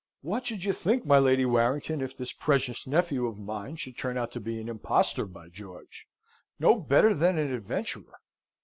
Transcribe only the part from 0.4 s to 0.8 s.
should you